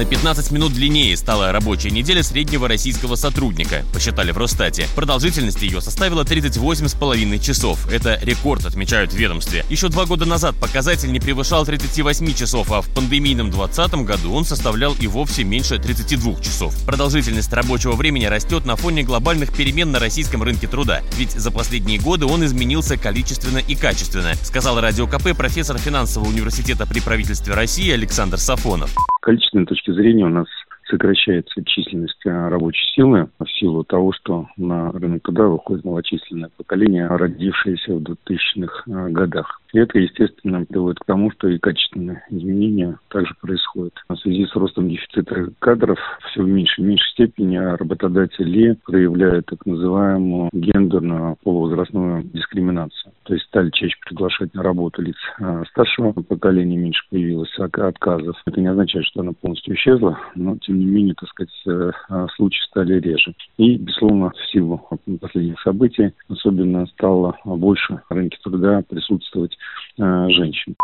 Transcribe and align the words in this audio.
На 0.00 0.06
15 0.06 0.50
минут 0.52 0.72
длиннее 0.72 1.14
стала 1.14 1.52
рабочая 1.52 1.90
неделя 1.90 2.22
среднего 2.22 2.66
российского 2.66 3.16
сотрудника, 3.16 3.84
посчитали 3.92 4.32
в 4.32 4.38
Росстате. 4.38 4.86
Продолжительность 4.96 5.60
ее 5.60 5.82
составила 5.82 6.22
38,5 6.22 7.38
часов. 7.38 7.86
Это 7.86 8.18
рекорд, 8.22 8.64
отмечают 8.64 9.12
в 9.12 9.16
ведомстве. 9.16 9.62
Еще 9.68 9.90
два 9.90 10.06
года 10.06 10.24
назад 10.24 10.56
показатель 10.56 11.12
не 11.12 11.20
превышал 11.20 11.66
38 11.66 12.32
часов, 12.32 12.72
а 12.72 12.80
в 12.80 12.88
пандемийном 12.94 13.50
2020 13.50 13.94
году 14.06 14.32
он 14.32 14.46
составлял 14.46 14.94
и 14.94 15.06
вовсе 15.06 15.44
меньше 15.44 15.78
32 15.78 16.40
часов. 16.40 16.74
Продолжительность 16.86 17.52
рабочего 17.52 17.92
времени 17.92 18.24
растет 18.24 18.64
на 18.64 18.76
фоне 18.76 19.02
глобальных 19.02 19.52
перемен 19.52 19.92
на 19.92 19.98
российском 19.98 20.42
рынке 20.42 20.66
труда, 20.66 21.02
ведь 21.18 21.32
за 21.32 21.50
последние 21.50 21.98
годы 21.98 22.24
он 22.24 22.42
изменился 22.42 22.96
количественно 22.96 23.58
и 23.58 23.74
качественно, 23.74 24.32
сказал 24.44 24.80
Радио 24.80 25.06
КП 25.06 25.36
профессор 25.36 25.76
финансового 25.76 26.30
университета 26.30 26.86
при 26.86 27.00
правительстве 27.00 27.52
России 27.52 27.90
Александр 27.90 28.38
Сафонов 28.38 28.90
количественной 29.20 29.66
точки 29.66 29.90
зрения 29.92 30.26
у 30.26 30.30
нас 30.30 30.46
сокращается 30.90 31.64
численность 31.64 32.20
э, 32.26 32.48
рабочей 32.48 32.84
силы 32.94 33.28
в 33.38 33.48
силу 33.48 33.84
того, 33.84 34.12
что 34.12 34.48
на 34.56 34.90
рынок 34.92 35.22
труда 35.22 35.46
выходит 35.46 35.84
малочисленное 35.84 36.50
поколение, 36.56 37.06
родившееся 37.06 37.94
в 37.94 38.02
2000-х 38.02 38.90
э, 38.90 39.08
годах. 39.10 39.60
И 39.72 39.78
это, 39.78 39.98
естественно, 39.98 40.64
приводит 40.64 40.98
к 40.98 41.04
тому, 41.04 41.30
что 41.30 41.48
и 41.48 41.58
качественные 41.58 42.24
изменения 42.30 42.98
также 43.08 43.34
происходят. 43.40 43.94
В 44.08 44.16
связи 44.16 44.46
с 44.46 44.54
ростом 44.56 44.88
дефицита 44.88 45.50
кадров 45.60 45.98
все 46.30 46.42
в 46.42 46.48
меньшей 46.48 46.84
и 46.84 46.88
меньшей 46.88 47.10
степени 47.12 47.56
работодатели 47.56 48.76
проявляют 48.84 49.46
так 49.46 49.64
называемую 49.64 50.50
гендерную 50.52 51.36
полувозрастную 51.44 52.24
дискриминацию. 52.24 53.09
То 53.30 53.34
есть 53.34 53.46
стали 53.46 53.70
чаще 53.70 53.94
приглашать 54.04 54.52
на 54.54 54.62
работу 54.64 55.02
лиц 55.02 55.14
э, 55.38 55.62
старшего 55.70 56.10
поколения, 56.10 56.76
меньше 56.76 57.00
появилось 57.10 57.56
отказов. 57.60 58.34
Это 58.44 58.60
не 58.60 58.66
означает, 58.66 59.06
что 59.06 59.20
она 59.20 59.30
полностью 59.40 59.76
исчезла, 59.76 60.18
но 60.34 60.56
тем 60.56 60.80
не 60.80 60.84
менее, 60.84 61.14
так 61.14 61.28
сказать, 61.28 61.52
э, 61.64 61.92
э, 62.08 62.26
случаи 62.34 62.60
стали 62.66 62.98
реже. 62.98 63.32
И, 63.56 63.76
безусловно, 63.76 64.30
в 64.30 64.50
силу 64.50 64.84
последних 65.20 65.60
событий 65.60 66.12
особенно 66.28 66.86
стало 66.86 67.36
больше 67.44 68.00
на 68.10 68.16
рынке 68.16 68.36
труда 68.42 68.82
присутствовать 68.88 69.56
э, 69.96 70.26
женщин. 70.30 70.74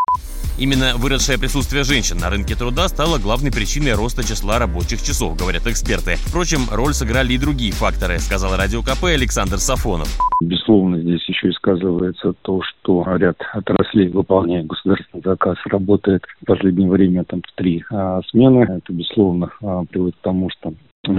Именно 0.56 0.92
выросшее 0.96 1.40
присутствие 1.40 1.82
женщин 1.82 2.18
на 2.18 2.30
рынке 2.30 2.54
труда 2.54 2.86
стало 2.86 3.18
главной 3.18 3.50
причиной 3.50 3.94
роста 3.94 4.22
числа 4.22 4.60
рабочих 4.60 5.02
часов, 5.02 5.36
говорят 5.36 5.66
эксперты. 5.66 6.14
Впрочем, 6.16 6.60
роль 6.70 6.94
сыграли 6.94 7.32
и 7.32 7.38
другие 7.38 7.72
факторы, 7.72 8.20
сказал 8.20 8.56
Радио 8.56 8.82
КП 8.82 9.04
Александр 9.12 9.58
Сафонов. 9.58 10.08
Безусловно, 10.40 11.00
здесь 11.00 11.28
еще 11.28 11.48
и 11.48 11.52
сказывается 11.52 12.32
то, 12.42 12.62
что 12.62 13.04
ряд 13.16 13.36
отраслей, 13.52 14.08
выполняя 14.08 14.62
государственный 14.62 15.22
заказ, 15.22 15.56
работает 15.66 16.24
в 16.42 16.46
последнее 16.46 16.88
время 16.88 17.24
там 17.24 17.42
в 17.46 17.52
три 17.56 17.84
а, 17.90 18.20
смены. 18.28 18.62
Это, 18.62 18.92
безусловно, 18.92 19.50
а, 19.62 19.84
приводит 19.84 20.16
к 20.16 20.22
тому, 20.22 20.50
что 20.50 20.74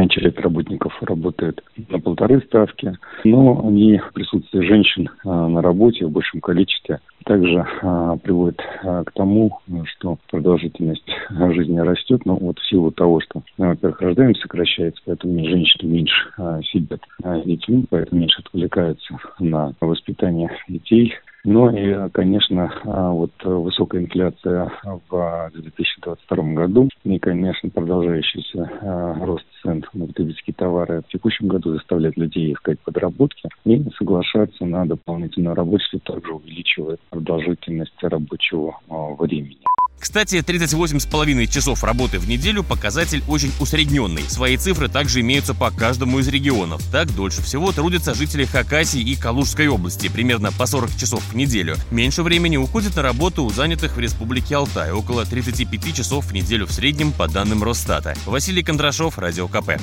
часть 0.09 0.39
работников 0.39 0.93
работает 1.01 1.63
на 1.89 1.99
полторы 1.99 2.41
ставки, 2.41 2.97
но 3.23 3.69
и 3.71 3.99
присутствие 4.13 4.63
женщин 4.63 5.09
а, 5.25 5.47
на 5.47 5.61
работе 5.61 6.05
в 6.05 6.11
большем 6.11 6.41
количестве 6.41 6.99
также 7.25 7.65
а, 7.81 8.17
приводит 8.17 8.59
а, 8.83 9.03
к 9.03 9.11
тому, 9.11 9.59
что 9.85 10.17
продолжительность 10.29 11.09
жизни 11.29 11.79
растет, 11.79 12.25
но 12.25 12.35
вот 12.35 12.59
в 12.59 12.67
силу 12.67 12.91
того, 12.91 13.19
что, 13.21 13.43
ну, 13.57 13.67
во-первых, 13.67 14.01
рождаемость 14.01 14.41
сокращается, 14.41 15.01
поэтому 15.05 15.43
женщины 15.45 15.89
меньше 15.89 16.29
сидят 16.71 17.01
с 17.23 17.43
детьми, 17.43 17.85
поэтому 17.89 18.21
меньше 18.21 18.41
отвлекаются 18.45 19.15
на 19.39 19.73
воспитание 19.81 20.49
детей, 20.67 21.13
ну 21.49 21.69
и, 21.69 22.09
конечно, 22.09 22.69
а, 22.83 23.11
вот 23.11 23.31
высокая 23.41 24.01
инфляция 24.01 24.69
в 24.83 25.51
2022 25.53 26.43
году 26.53 26.89
и, 27.05 27.19
конечно, 27.19 27.69
продолжающийся 27.69 28.69
а, 28.81 29.13
рост 29.25 29.45
цен 29.63 29.85
на 29.93 30.07
потребительские 30.07 30.53
товары 30.55 31.03
в 31.07 31.09
текущем 31.09 31.47
году 31.47 31.73
заставляет 31.73 32.17
людей 32.17 32.51
искать 32.51 32.79
подработки 32.81 33.47
и 33.63 33.81
соглашаться 33.97 34.65
на 34.65 34.85
дополнительную 34.85 35.55
работу, 35.55 35.81
что 35.85 35.99
также 35.99 36.33
увеличивает 36.33 36.99
продолжительность 37.11 37.95
рабочего 38.03 38.81
а, 38.89 39.13
времени. 39.13 39.59
Кстати, 39.99 40.35
38,5 40.35 41.47
часов 41.47 41.83
работы 41.83 42.19
в 42.19 42.27
неделю 42.27 42.63
показатель 42.63 43.23
очень 43.27 43.51
усредненный. 43.59 44.23
Свои 44.29 44.57
цифры 44.57 44.89
также 44.89 45.21
имеются 45.21 45.53
по 45.53 45.71
каждому 45.71 46.19
из 46.19 46.27
регионов. 46.27 46.81
Так 46.91 47.13
дольше 47.15 47.41
всего 47.41 47.71
трудятся 47.71 48.13
жители 48.13 48.45
Хакасии 48.45 49.01
и 49.01 49.15
Калужской 49.15 49.67
области, 49.67 50.07
примерно 50.07 50.51
по 50.51 50.65
40 50.65 50.95
часов 50.97 51.23
в 51.23 51.35
неделю. 51.35 51.75
Меньше 51.91 52.23
времени 52.23 52.57
уходит 52.57 52.95
на 52.95 53.01
работу 53.01 53.43
у 53.43 53.49
занятых 53.49 53.95
в 53.95 53.99
Республике 53.99 54.55
Алтай, 54.55 54.91
около 54.91 55.25
35 55.25 55.95
часов 55.95 56.25
в 56.25 56.33
неделю 56.33 56.67
в 56.67 56.71
среднем 56.71 57.11
по 57.11 57.27
данным 57.27 57.63
Росстата. 57.63 58.15
Василий 58.25 58.63
Кондрашов, 58.63 59.17
Радио 59.17 59.47
КП. 59.47 59.79